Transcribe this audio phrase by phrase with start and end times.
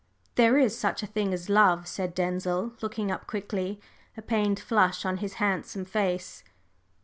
[0.33, 3.79] "There is such a thing as love!" said Denzil, looking up quickly,
[4.17, 6.43] a pained flush on his handsome face.